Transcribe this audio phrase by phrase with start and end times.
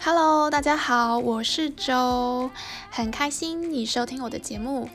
[0.00, 2.50] Hello，大家好，我是周，
[2.88, 4.88] 很开心你收听我的节目。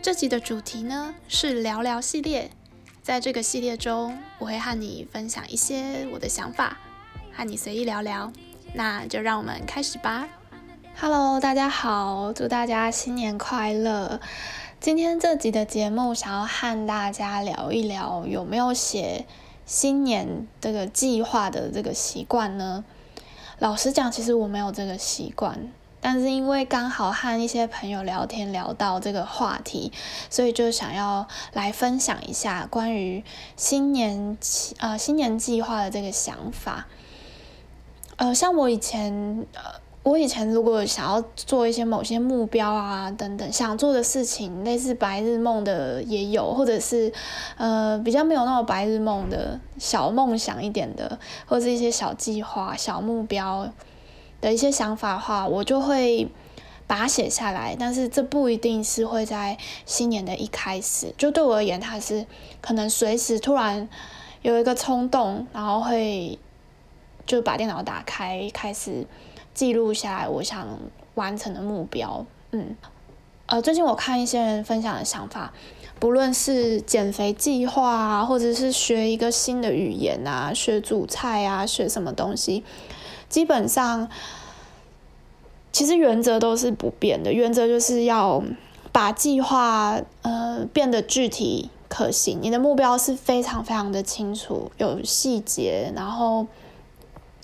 [0.00, 2.50] 这集的主题呢是聊聊系列，
[3.02, 6.78] 在这个系列中，我会和你分享一些我的想法，
[7.30, 8.32] 和你随意聊聊。
[8.72, 10.26] 那就让我们开始吧。
[10.98, 14.18] Hello，大家好，祝大家新年快乐。
[14.80, 19.26] 今天这集的节目想要和大家聊一聊，有没有写
[19.66, 22.82] 新年这个计划的这个习惯呢？
[23.62, 25.56] 老实讲，其实我没有这个习惯，
[26.00, 29.92] 但是因为刚好和一些朋友聊天聊到这个话题，
[30.28, 33.22] 所以就想要来分享一下关于
[33.56, 34.36] 新年
[34.78, 36.88] 呃新年计划的这个想法。
[38.16, 39.81] 呃，像我以前呃。
[40.04, 47.12] 我以前如果想要做一些某些目标啊等等想做的事情，类似白日梦的也有，或者是
[47.56, 53.72] 呃比较没有那么白日梦的小梦想一点的，或者是一些小计划、小目标
[54.40, 56.28] 的一些想法的话，我就会
[56.88, 57.76] 把它写下来。
[57.78, 59.56] 但是这不一定是会在
[59.86, 62.26] 新年的一开始，就对我而言，它是
[62.60, 63.88] 可能随时突然
[64.42, 66.36] 有一个冲动，然后会
[67.24, 69.06] 就把电脑打开开始。
[69.54, 70.66] 记录下来我想
[71.14, 72.74] 完成的目标，嗯，
[73.46, 75.52] 呃，最近我看一些人分享的想法，
[76.00, 82.64] 不论是减肥计划啊，或者是学一个新的语言啊，学煮菜啊，学什么东西，
[83.28, 84.08] 基本上
[85.70, 88.42] 其实原则都是不变的，原则就是要
[88.90, 96.46] 把计划呃变得具体可行，你的目标是非常非常的清楚，有细节，然后。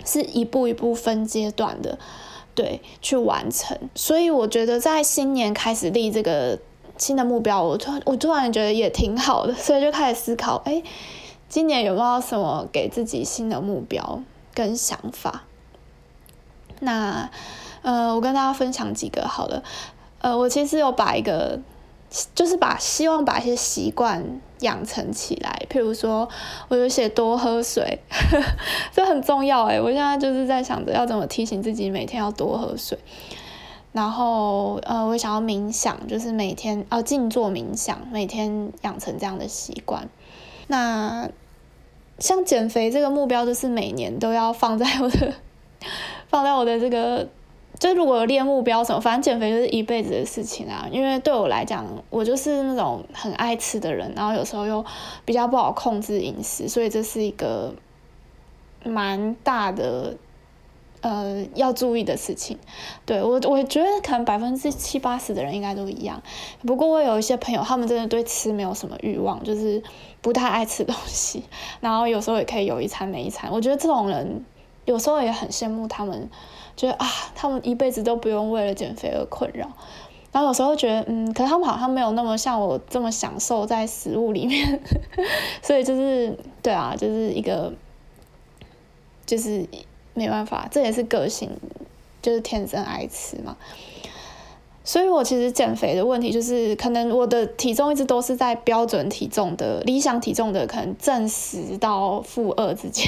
[0.04, 1.98] 是一步一步分阶段的，
[2.54, 3.78] 对，去完成。
[3.94, 6.58] 所以我觉得在新年开始立这个
[6.96, 10.82] 新的目标，我突然我突然觉得也挺好的，所以就开始思考，哎，
[11.48, 14.22] 今年有没有什么给自己新的目标
[14.54, 15.44] 跟想法？
[16.80, 17.30] 那
[17.82, 19.62] 呃，我跟大家分享几个好了。
[20.20, 21.60] 呃，我其实有把一个。
[22.34, 26.28] 就是把希望把一些习惯养成起来，譬如说，
[26.68, 27.98] 我就写多喝水，
[28.92, 32.98] 这很重要诶，我现在就是在想着要怎么提醒自己每天要多喝水，
[33.92, 40.08] 然后呃，我想要冥想，就是每天呃静坐冥想，每天养成这样的习惯。
[40.66, 41.28] 那
[42.18, 45.34] 像减肥这个目标，就是每年都要放在我的
[46.28, 47.28] 放在我的这个。
[47.78, 50.88] 就如果有列目标什么，反正减肥就是一辈子的事情啊。
[50.90, 54.84] 因为对我来讲，我就是那种很爱吃的人，然后有时候又
[55.24, 57.72] 比较不好控制饮食，所以这是一个
[58.84, 60.16] 蛮大的
[61.02, 62.58] 呃要注意的事情。
[63.06, 66.20] 对，我，我觉得可能百分之七八十的人应该都一样。
[66.66, 69.80] 不过我有一些朋友，他们真的对吃没有什么欲望，就是
[70.20, 71.44] 不太爱吃东西，
[71.80, 73.52] 然后有时候也可以有一餐没一餐。
[73.52, 74.44] 我觉得这种人
[74.92, 76.28] 有时候也很羡慕他们。
[76.76, 79.68] 觉得啊，他们一辈子都不用为了减肥而困扰，
[80.30, 84.80] 然后有时候觉得，嗯，可是他们好像没有那么像我这么享受在食物里面，
[85.60, 87.72] 所以就是对啊，就是一个，
[89.26, 89.66] 就是
[90.14, 91.50] 没办法，这也是个性，
[92.22, 93.56] 就是天生爱吃嘛。
[94.84, 103.04] 所以我其实减肥的问题就是，可能我的体重一直都是在标准体重的理想体重的可能正十到负二之间。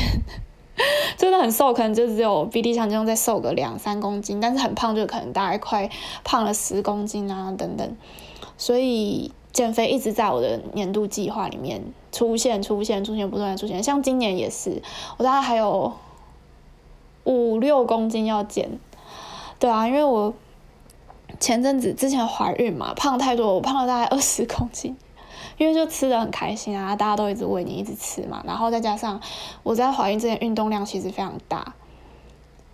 [1.16, 5.90] 真的很瘦，可能就只有比理想体重再瘦个两三公斤，但是很胖就可能大概快
[6.24, 7.96] 胖了十公斤啊等等，
[8.56, 11.82] 所以减肥一直在我的年度计划里面
[12.12, 13.82] 出现、出现、出现，不断的出现。
[13.82, 14.82] 像今年也是，
[15.18, 15.92] 我大概还有
[17.24, 18.78] 五六公斤要减。
[19.58, 20.32] 对啊，因为我
[21.38, 24.96] 前阵子之前怀孕嘛，胖太多，我胖了大概二十公斤。
[25.60, 29.20] 因为就吃得很开心啊，大家都一直喂你一直吃嘛，然后再加上
[29.62, 31.74] 我在怀孕之前运动量其实非常大，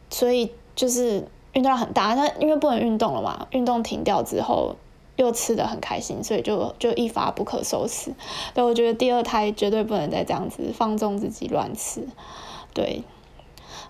[0.08, 2.14] 所以就是运动量很大。
[2.14, 4.76] 那因为不能运动了嘛，运动停掉之后
[5.16, 8.14] 又吃得很开心，所以就就一发不可收拾。
[8.54, 12.06] 对，我觉得第二胎绝对不能再这样子放纵自己乱吃。
[12.72, 13.02] 对，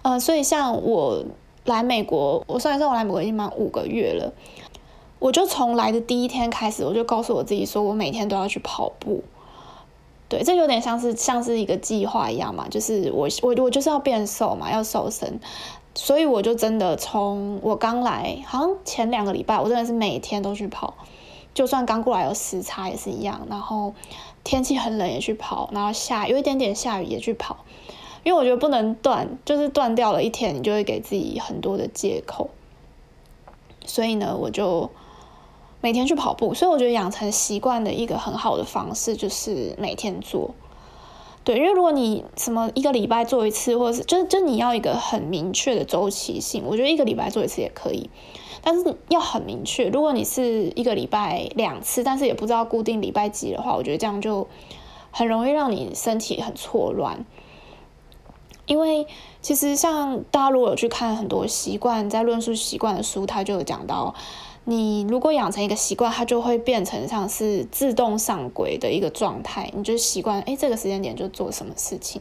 [0.01, 1.23] 呃，所以像我
[1.67, 4.33] 来美国，我算一算我来美国已经满五个月了。
[5.19, 9.25] 我就从来的第一天开始，我就告诉我自己说，我每天都要去跑步。
[10.29, 15.39] 对，这有点像是像是一个计划一样嘛，就是我我我就是要变瘦嘛，要瘦身，
[15.95, 20.95] 所以我就真的从我刚来，好像前两个礼拜，我真的是每天都去跑，
[21.55, 23.95] 就算刚过来有时差也是一样，然后
[24.43, 27.65] 天气很冷也去跑，然后下有一点点下雨也去跑，
[28.25, 32.51] 因为我觉得不能断，就是断掉了一天，你就会给自己很多的借口，
[33.87, 34.91] 所以呢，我就。
[35.81, 40.55] 每天去跑步，所以我觉得养成习惯的一个很好的方式就是每天做。
[41.45, 48.11] 对，因为如果你什么一个礼拜做一次，或者是就就你要一个很明确的周期性，我觉得一个礼拜做一次也可以，
[48.63, 49.89] 但是要很明确。
[49.89, 54.49] 如果你是一个礼拜两次，但是也不知道固定礼拜几的话，我觉得这样就
[55.13, 57.25] 很容易让你身体很错乱。
[58.67, 59.07] 因为
[59.41, 64.17] 其实像大家如果有去看很多习惯在论述习惯的书，他就有讲到。
[64.69, 69.71] 你如果养成一个习惯，它就会变成像是自动上轨的一个状态。
[69.77, 72.21] 你就习惯，哎，这个时间点就做什么事情，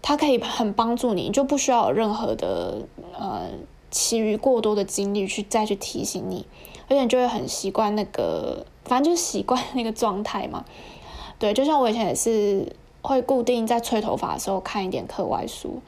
[0.00, 2.86] 它可以很帮助你，你就不需要有任何的
[3.18, 3.48] 呃
[3.90, 6.46] 其余过多的精力去再去提醒你，
[6.86, 10.64] 而且你就会很习惯那个，反正就是习惯那个状态嘛。
[11.40, 12.72] 对，就像我以前也是
[13.02, 15.82] 会固定在吹头发的时候看一点课外书。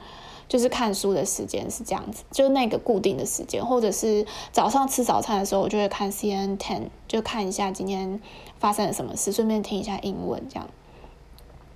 [0.51, 8.19] 就是看书的时间是这样子，就那个固定的时间，或者是早上吃早餐的时候，我就会看 C N Ten，就看一下今天
[8.59, 10.67] 发生了什么事，顺便听一下英文这样。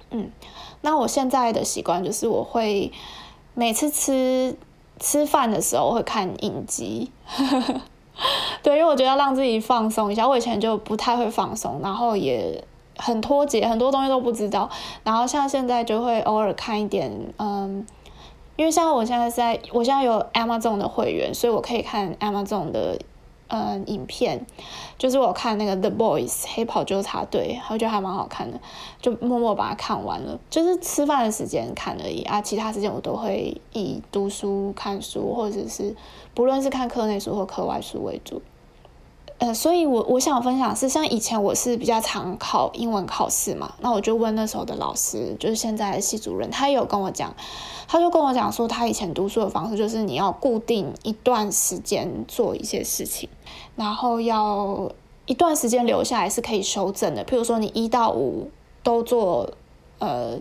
[0.09, 0.29] 嗯，
[0.81, 2.91] 那我现在的习惯就是我会
[3.53, 4.57] 每次吃
[4.99, 7.09] 吃饭的时候会看影集，
[8.61, 10.27] 对，因为我觉得让自己放松一下。
[10.27, 12.61] 我以前就不太会放松，然后也
[12.97, 14.69] 很脱节，很多东西都不知道。
[15.05, 17.87] 然后像现在就会偶尔看一点，嗯。
[18.55, 22.97] 因为像我现在在，我现在有 Amazon 的会员，所以我可以看 Amazon 的
[23.47, 24.45] 嗯影片，
[24.97, 28.59] 就是我看那个 The Boys 黑袍纠察队，我觉得还蛮好看的，
[29.01, 30.39] 就默默把它看完了。
[30.49, 35.95] 就是吃饭的时间看而已啊，其他时间我都会以读书、看书，或者是
[36.33, 38.41] 不论是看课内书或课外书为主。
[39.37, 47.35] 呃，所以我我想分享是，像以前我是比较常考英文考试嘛，那我就问那时候的老师，就是现在的系主任，他也有跟我讲，
[47.85, 53.27] 他就跟我讲说，他以前读书的方式就是你要固定一段时间做一些事情，
[53.75, 54.89] 然后要
[55.25, 58.49] 一段时间留下来是可以修正的，譬如说你一到五
[58.83, 59.49] 都做，
[59.99, 60.39] 呃，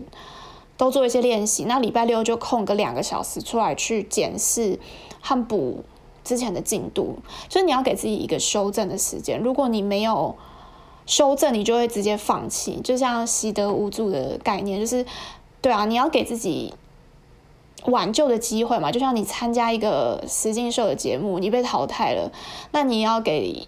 [0.77, 4.79] 都做一些练习，那礼拜六就空个两个小时出来去检视
[5.19, 5.83] 和补。
[6.25, 7.19] 之前的进度，
[7.49, 9.39] 所以你要给自己一个修正的时间。
[9.39, 10.35] 如果你没有
[11.05, 12.81] 修正，你就会直接放弃。
[12.83, 15.05] 就像习得无助的概念，就是
[15.61, 16.73] 对啊，你要给自己
[17.85, 18.91] 挽救的机会嘛。
[18.91, 22.31] 就像你参加一个实境秀的节目，你被淘汰了，
[22.71, 23.67] 那你要给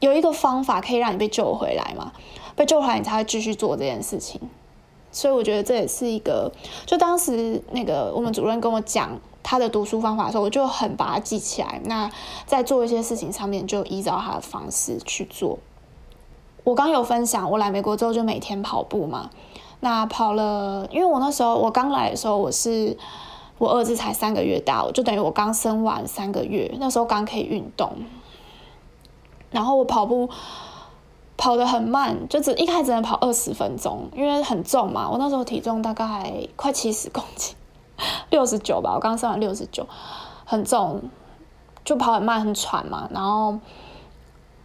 [0.00, 2.12] 有一个方法可以让你被救回来嘛？
[2.56, 4.40] 被救回来，你才会继续做这件事情。
[5.10, 6.50] 所以我觉得这也是一个，
[6.86, 9.20] 就当时那个我们主任跟我讲。
[9.42, 11.80] 他的读书方法的时候，我就很把它记起来。
[11.84, 12.10] 那
[12.46, 15.58] 在做一些事情上面，就依照他的方式去做。
[16.64, 19.30] 我刚有分享，我来美国之后就每天跑步嘛。
[19.80, 22.96] 那跑了，因为我那时候我刚来的时候，我是
[23.58, 27.90] 我儿子才三个月大，我就等于我刚生完三个月，那时候刚可以运动。
[29.50, 30.30] 然后我跑步
[31.36, 35.10] 跑得很慢，就只一开始能跑二十分钟，因为很重嘛。
[35.10, 37.56] 我那时候体重大概快七十公斤。
[38.30, 39.86] 六十九吧，我刚上完六十九，
[40.44, 41.02] 很重，
[41.84, 43.08] 就跑很慢很喘嘛。
[43.12, 43.58] 然后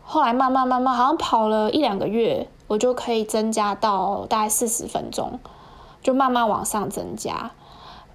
[0.04, 5.40] 后来慢慢慢慢，好像跑了一两个月，我就可以增加到大概四十分钟，
[6.02, 7.52] 就慢慢往上增加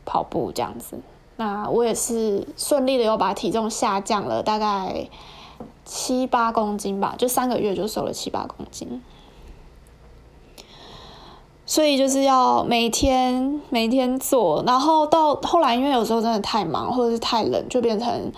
[0.05, 1.01] 跑步这样子。
[1.37, 5.09] 那我也是顺利的又把体重下降了大概
[5.85, 9.03] 七八公斤吧，就三个月就瘦了七八公斤。
[11.65, 18.33] 所以就是要每天每天做，然后到后来，因为有时候真的太忙或者是太冷，就变成，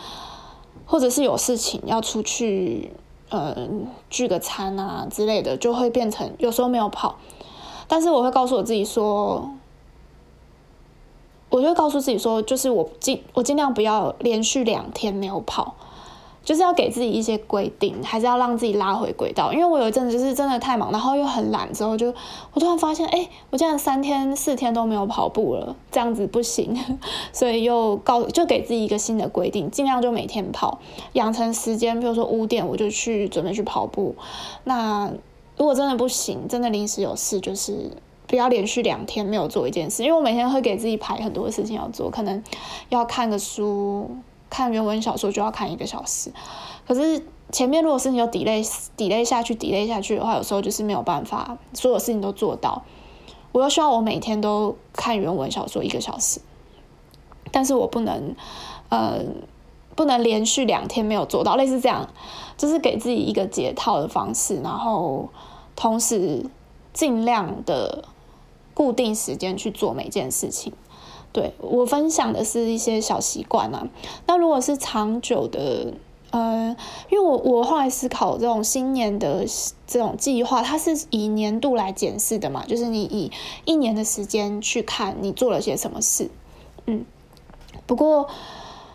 [0.86, 2.92] 或者是有事情要出去，
[3.30, 3.56] 呃，
[4.10, 7.16] 聚个餐啊之类的，就会变成有时候没有跑。
[7.88, 9.50] 但是我会告诉我自己说，
[11.48, 15.74] 我就会告诉自己说，就是我尽我尽量不要连续两天没有跑。
[16.44, 19.50] 就是要给自己一些规定，还是要让自己拉回轨道。
[19.52, 22.12] 因为我有一阵子就是真的太忙，然后又很懒，之后就
[22.52, 26.78] 我突然发现，哎，我竟然三天四天都没有跑步了，这样子不行。
[27.32, 30.78] 所以又告就给自己一个新的规定，尽量就每天跑，
[31.14, 31.98] 养成时间。
[31.98, 34.14] 比如说五点我就去准备去跑步。
[34.64, 35.10] 那
[35.56, 37.90] 如果真的不行，真的临时有事，就是
[38.26, 40.02] 不要连续两天没有做一件事。
[40.02, 42.42] 因为我每天会给自己排很多事情要做，可能
[42.90, 44.10] 要看个书。
[44.50, 46.32] 看原文小说就要看一个小时，
[46.86, 48.64] 可是前面如果是你有 delay
[48.96, 52.82] delay 下去 delay 下去的话，有时候就是没有办法所有事情都做到。
[53.52, 56.40] 我又希望我每天都看原文小说一个小时，
[57.52, 58.34] 但是我不能，
[58.88, 59.20] 呃，
[59.94, 62.08] 不能连续两天没有做到，类似这样，
[62.56, 65.28] 就是给自己一个解套的方式，然后
[65.76, 66.46] 同时
[66.92, 68.04] 尽量的
[68.74, 70.72] 固定时间去做每件事情。
[71.34, 73.88] 对，我分享的是一些小习惯啊，
[74.26, 75.92] 那如果是长久的，
[76.30, 76.76] 呃，
[77.10, 79.44] 因为我我后来思考这种新年的
[79.84, 83.32] 这种计划，它是以年度来检视的嘛，就是你以
[83.64, 86.30] 一年的时间去看你做了些什么事，
[86.86, 87.04] 嗯。
[87.86, 88.28] 不过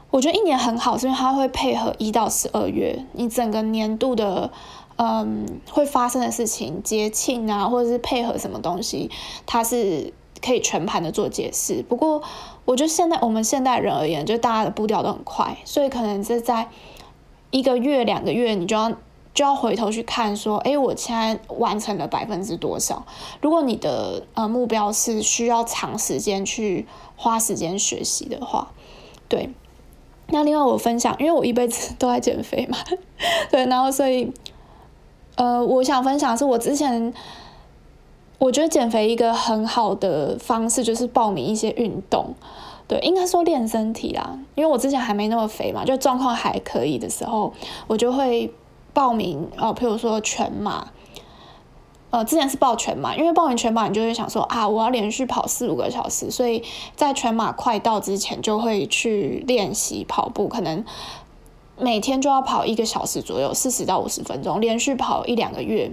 [0.09, 4.49] 我觉得一年很好，是因为它会配合一到十二月，你整个年度的
[4.95, 9.11] 嗯会发生的事情、节庆啊，或者是配合什么东西，
[9.45, 11.83] 它是可以全盘的做解释。
[11.83, 12.21] 不过
[12.65, 16.67] 我觉得现在我们现代人而言，就大家的步调都很快，所以可能是在。
[17.51, 18.91] 一个月、两个月，你就要
[19.33, 23.03] 就要回头去看，说，哎，我现在完成了百分之多少？
[23.41, 28.69] 如果你的呃目标是需要长时间去花时间学习的话，
[29.27, 29.49] 对。
[30.27, 32.77] 那另外我分享，因为我一辈子都在减肥嘛，
[33.49, 34.31] 对，然后所以，
[35.35, 37.11] 呃，我想分享是我之前，
[38.39, 42.33] 我觉得减肥一个很好的方式就是报名一些运动。
[42.87, 47.53] 对，应该说练身体啦，因为我之前还没那么肥嘛，就状况还可以的时候，
[47.85, 48.51] 我就会
[48.93, 50.87] 报名哦，譬如说全马，
[52.09, 56.63] 呃，之前是报全马，因为报名全马，你就会想说啊，我要连续跑四五个小时，所以
[56.95, 60.83] 在全马快到之前就会去练习跑步，可能
[61.77, 65.91] 每天就要跑一个小时左右，四十到五十分钟，连续跑一两个月，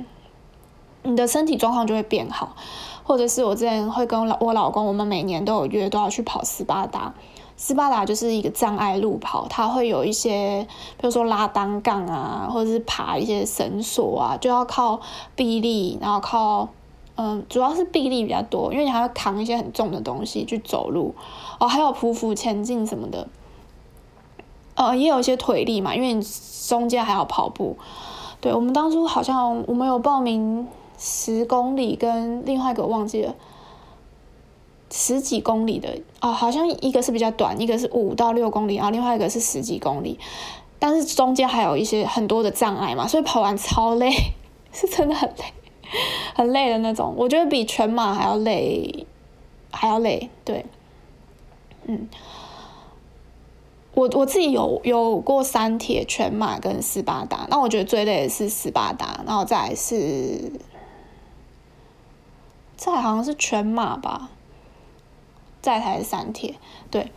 [1.06, 2.54] 你的身体状况就会变好。
[3.02, 7.14] 或者是我之前会跟我老公，我们每年都有约，都要去跑斯巴达。
[7.56, 10.66] 斯巴达就是一个障碍路跑，它会有一些，
[10.98, 15.00] 比如说拉单杠啊，或者是爬一些绳索啊，就要靠
[15.36, 16.68] 臂力，然后靠，
[17.14, 21.14] 嗯，主要是臂力比较多，因为你还要扛一些很重的东西去走路，
[21.60, 23.28] 哦，还有匍匐前进什么的，
[24.74, 26.26] 呃，也有一些腿力嘛，因为你
[26.66, 27.76] 中间还要跑步。
[28.40, 30.66] 对，我们当初好像我们有报名。
[30.98, 33.34] 十公里跟另外一个忘记了，
[34.90, 40.18] 十几公里的哦，好像一个是比较短，一个是五到六公里，然后另外一个是十几公里，
[40.78, 44.10] 但是中间还有一些很多的障碍嘛，所以跑完超累，
[44.72, 45.44] 是真的很累，
[46.34, 47.14] 很累的那种。
[47.16, 49.06] 我觉得比全马还要累，
[49.70, 50.30] 还要累。
[50.44, 50.64] 对，
[51.84, 52.08] 嗯，
[53.92, 60.52] 我我自己有有过三铁、全马跟斯巴达，那我觉得最累的是斯巴达，然后再来是。
[62.76, 64.28] 在好像是全马吧，
[65.62, 66.54] 再才是三铁，
[66.90, 67.10] 对，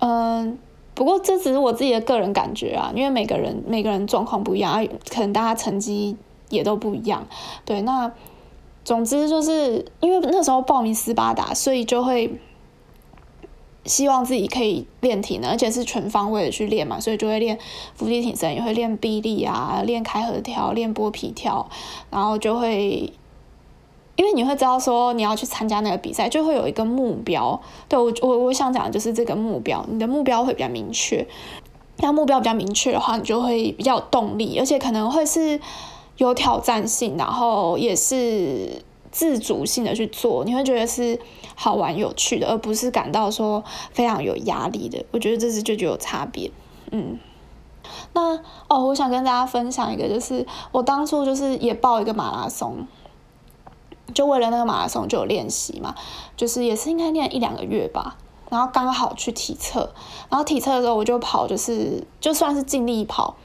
[0.00, 0.58] 嗯，
[0.94, 6.16] 不过这只是我自己的个人感觉啊，因为每个人每个人状况不一样啊，可能大家成绩
[6.50, 7.26] 也都不一样，
[7.64, 8.12] 对，那
[8.84, 12.38] 总之就是因为那时候报名斯巴达，所以就会
[13.84, 17.58] 希望自己可以练体能，而且是全方位的去练嘛，所以就会练
[17.94, 21.68] 伏地挺身，也会练臂力啊，练开合跳，练剥皮跳，
[22.10, 23.12] 然后就会。
[24.18, 27.60] 因为你会知道说你要去参加那个比赛，就会有一个目标。
[27.88, 31.24] 对，我我我想讲的就是这个目标，你的目标会比较明确。
[31.98, 35.60] 那目标比较明确的话，你就会比较有动力，而且可能会是
[36.16, 38.82] 有挑战性，然后也是
[39.12, 40.44] 自主性的去做。
[40.44, 41.20] 你会觉得是
[41.54, 45.04] 好玩有趣的，而不是感到说非常有压力的。
[45.12, 46.50] 我觉得这是就就有差别。
[46.90, 47.20] 嗯，
[48.14, 52.84] 那哦，我想跟大家分享一个，就是我当初就是也报一个马拉松。
[54.14, 55.94] 就为了那个马拉松就有练习嘛，
[56.36, 58.16] 就是也是应该练一两个月吧，
[58.48, 59.92] 然后刚好去体测，
[60.30, 63.36] 然后体测的时候我就跑，就是就算是尽力跑，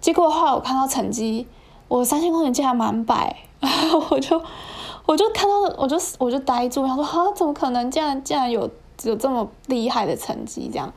[0.00, 1.46] 结果后来我看到成绩，
[1.86, 3.36] 我三千公里竟然满百，
[4.10, 4.42] 我就
[5.06, 7.90] 我就看到我就我就呆住，然后说啊，怎么可能？
[7.90, 8.68] 竟然竟然有
[9.04, 10.92] 有这么厉害的成绩这样，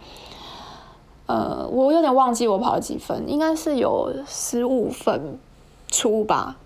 [1.28, 5.40] 呃，我有点忘记我跑了几分，应该是有十五分
[5.88, 6.58] 出吧，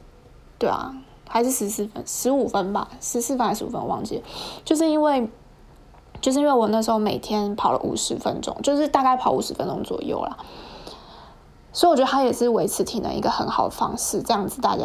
[0.57, 0.95] 对啊。
[1.27, 4.23] 还是十四分，十五分吧，十四分还是十五分，我忘记了。
[4.63, 5.29] 就是因为，
[6.21, 10.37] 就是因为我那时候每天跑了五十分钟，就是大概跑五十分钟左右啦。
[11.73, 14.21] 所以我觉得它也是维持体能一个很好的方式。
[14.21, 14.83] 这样子大家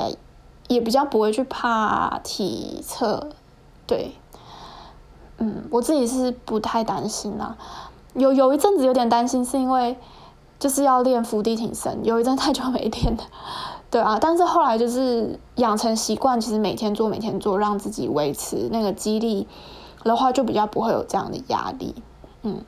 [0.66, 3.28] 也比较不会去怕体测。
[3.86, 4.16] 对，
[5.38, 7.56] 嗯，我自己是不太担心啦。
[8.14, 9.96] 有有一阵子有点担心，是因为
[10.58, 13.22] 就是要练伏地挺身，有一阵太久没练了。
[13.90, 19.48] 对啊，但是后来就是养成习惯，其实每天做，每天做，让自己维持那个激励
[20.04, 21.94] 的话，就比较不会有这样的压力。
[22.42, 22.62] 嗯，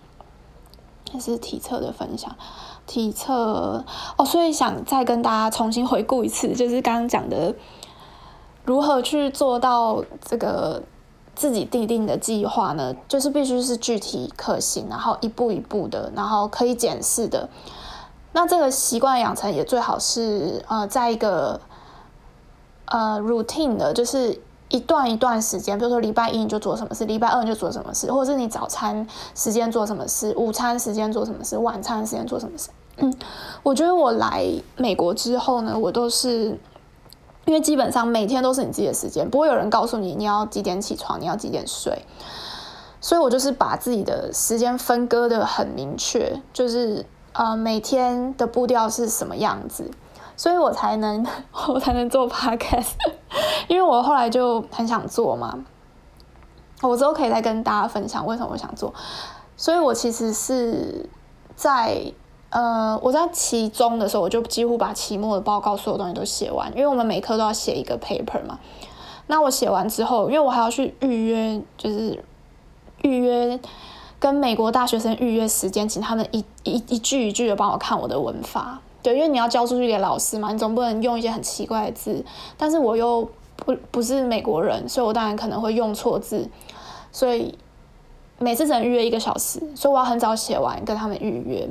[1.05, 2.35] 这是体测的分享，
[2.89, 3.85] 体测
[4.17, 7.55] 哦，所以想再跟大家重新回顾一次，就是刚刚讲的
[8.65, 10.83] 如何去做到这个
[11.37, 12.93] 自己订定的计划呢？
[13.07, 17.49] 就是必须是具体可行，然后一步一步的，然后可以检视的。
[18.33, 21.61] 那这个习惯养成也最好是呃，在一个
[22.87, 33.15] 呃 routine 的，就是一段一段时间，比如说礼拜一你就做什么事，礼拜二你就做什么事，或者是你早餐时间做什么事，午餐时间做什么事，晚餐时间做什么事，嗯，
[33.63, 34.47] 我觉得我来
[34.77, 36.59] 美国之后呢，我都是
[37.45, 42.07] 因为基本上每天都是你自己的时间，不会有人告诉你你要几点起床，你要几点睡，
[42.99, 49.91] 所以我就是把自己的时间分割得很明确，就是呃每天的步调是什么样子，
[50.37, 51.27] 所以我才能
[51.69, 52.93] 我才能做 podcast，
[53.69, 55.59] 因为我后来就很想做嘛，
[56.83, 58.93] 我之后可以再跟大家分享为什么我想做，
[59.57, 61.09] 所以我其实是
[61.55, 62.13] 在。
[62.55, 68.59] 呃，我在期中的时候，我就几乎把期末的报告所有东西都写完，因为我们每科都要写一个 paper 嘛。
[69.27, 72.23] 那我写完之后，因为我还要去预约，就是
[73.01, 73.59] 预约
[74.23, 78.79] 跟美国大学生预约时间，请他们一一一句一句的帮我看我的文法。
[79.03, 82.25] 对，因为你要交出去给老师嘛，你总不能用一些很奇怪的字。
[82.57, 86.49] 但是我又不不是美国人，所以我当然可能会用错字，
[87.11, 87.59] 所以
[88.39, 91.69] 每次只能预约一个小时，所以我要很早写完跟他们预约。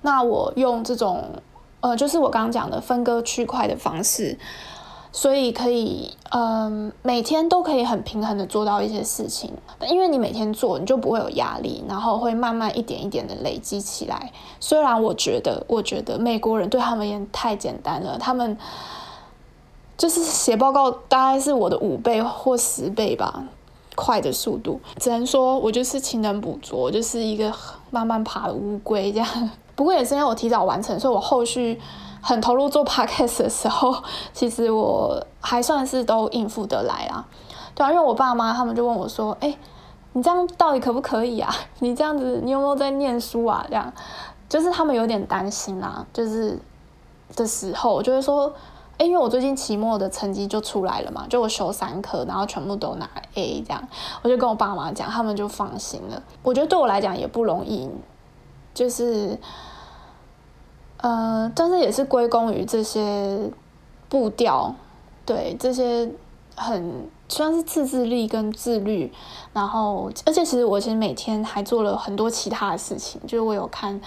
[0.00, 1.22] 那我用这种，
[1.82, 4.38] 呃，就是我刚刚讲的分割区块的方式，
[5.14, 9.52] 所以可以，嗯、每天都可以很平衡的做到一些事情。
[9.86, 14.32] 因为你每天做，你就不会有压力，然后会慢慢一点一点的累积起来。
[14.58, 18.56] 虽然我觉得，我觉得美国人对他们也太简单了，他们
[19.98, 23.44] 就是写报告大概是我的五倍或十倍吧，
[23.94, 24.80] 快的速度。
[24.98, 27.52] 只能说我就是勤能补拙，就是一个
[27.90, 29.28] 慢慢爬的乌龟这样。
[29.76, 31.80] 不过也是因为我提早完成，所以我后续
[32.22, 33.94] 很投入做 podcast 的时候，
[34.32, 37.24] 其实我还算是都应付得来啦。
[37.74, 39.58] 对啊，因为我爸妈他们就问我说：“哎，
[40.12, 41.52] 你这样到底可不可以啊？
[41.80, 43.92] 你这样子，你有没有在念书啊？”这样，
[44.48, 46.06] 就是他们有点担心啦。
[46.12, 46.58] 就是
[47.34, 48.52] 的时候，我就会说
[48.98, 53.82] ：“哎，因为我最近期末的成绩就出来了嘛，就我修三科，然后全部都拿 A，这样，
[54.22, 56.22] 我就跟我爸妈讲，他们就放心了。
[56.42, 57.90] 我觉得对我来讲也不容易。”
[58.74, 59.38] 就是，
[61.02, 63.50] 呃，但是也是归功于这些
[64.08, 64.74] 步调，
[65.26, 66.10] 对这些
[66.56, 69.12] 很算是自制力跟自律，
[69.52, 74.00] 然后而且其实我其实每天还做了很多其他的事情，就是我有看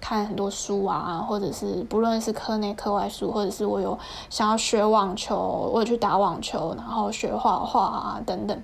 [0.00, 3.98] 看很多书啊，或者是不论是课内课外书，或者是我有
[4.30, 8.62] 想要学网球，我有去打网球，然后学画画啊等等，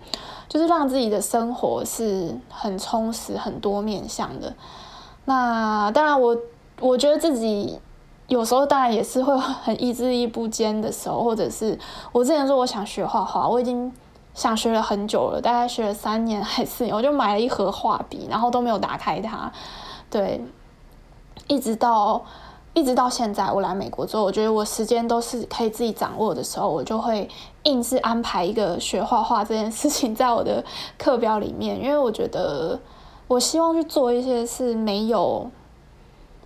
[0.49, 4.55] 就是让自己的生活是很充实、很多面向的。
[5.25, 6.39] 那当然我，我
[6.81, 7.79] 我觉得自己
[8.27, 11.79] 有时候当然也是会很意志力不坚的时候，或者是
[12.13, 13.93] 我之前说我想学画画，我已经
[14.35, 19.51] 想学了很久了，大概学了三年还是四年，我就买了一盒画笔，然后都没有打开它，
[20.11, 20.41] 对，
[21.47, 22.23] 一直到
[22.73, 27.29] 一直到现在我来美国之后，我觉得我时间都是可以自己掌握的时候，我就会
[27.63, 30.65] 硬是安排一个学画画这件事情在我的
[30.99, 32.79] 课表里面，因为我觉得。
[33.27, 35.51] 我希望去做一些是没有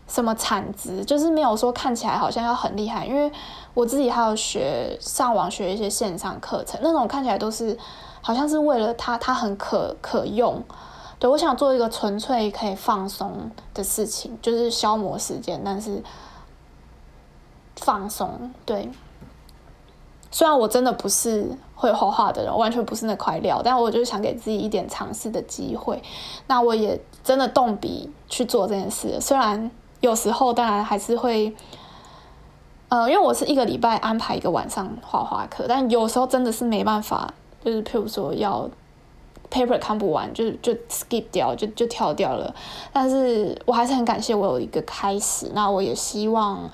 [0.09, 3.31] 什么产值，就是没有说看起来好像要很厉害，因为
[3.75, 7.79] 我自己还有学上网学一些线上课程，那种看起来都是
[8.21, 10.61] 好像是为了它，它很可可用。
[11.18, 16.03] 对，我想做一个纯粹可以放松的事情，就是消磨时间，但是
[17.77, 18.53] 放松。
[18.64, 18.90] 对，
[20.31, 21.57] 虽然我真的不是。
[21.81, 26.03] 会画画的人完全不是那块料，但我就想给自己一点尝试的机会。
[26.49, 31.54] 那我也真的动笔去做这件事，虽然有时候当然还是会，
[32.88, 37.32] 呃，因为我是一个礼拜安排一个晚上画画课，但有时候真的是没办法，
[37.64, 38.68] 就是譬如说要
[39.50, 42.54] paper 看不完，就就 skip 掉，就就跳掉了。
[42.92, 46.70] 但是我还是很感谢我有一个开始，那我也希望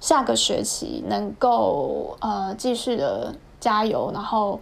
[0.00, 3.34] 下个学期能够呃继续的。
[3.60, 4.60] 加油，然后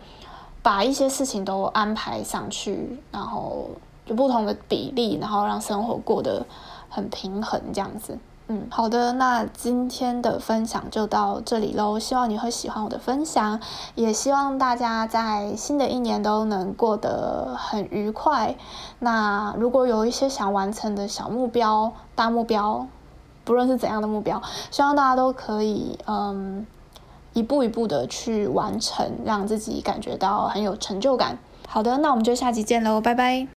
[0.62, 3.68] 把一些事情都安排上去，然后
[4.06, 6.46] 就不同的比例，然后让生活过得
[6.88, 8.18] 很平衡，这样子。
[8.48, 11.98] 嗯，好的，那今天的分享就到这里喽。
[11.98, 13.60] 希望你会喜欢我的分享，
[13.94, 18.54] 也希望大家在新的一年都能过得很愉快。
[19.00, 22.86] 那如果有一些想完成的小目标、大目标，
[23.44, 26.66] 不论是怎样的目标，希望大家都可以，嗯。
[27.32, 31.38] 一步一步的去完成，让自己感觉到很有成就感。
[31.68, 33.55] 好的，那我们就下集见喽，拜拜。